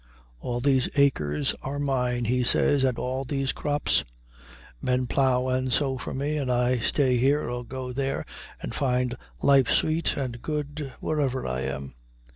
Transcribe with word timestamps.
All 0.39 0.59
these 0.61 0.89
acres 0.95 1.53
are 1.61 1.77
mine, 1.77 2.25
he 2.25 2.41
says, 2.41 2.83
and 2.83 2.97
all 2.97 3.23
these 3.23 3.51
crops; 3.51 4.03
men 4.81 5.05
plow 5.05 5.47
and 5.49 5.71
sow 5.71 5.99
for 5.99 6.11
me, 6.11 6.37
and 6.37 6.51
I 6.51 6.79
stay 6.79 7.17
here 7.17 7.47
or 7.47 7.63
go 7.63 7.93
there, 7.93 8.25
and 8.59 8.73
find 8.73 9.15
life 9.43 9.69
sweet 9.69 10.17
and 10.17 10.41
good 10.41 10.91
wherever 11.01 11.45
I 11.45 11.59
am. 11.61 11.93